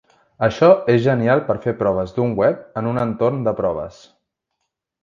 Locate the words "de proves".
3.51-4.03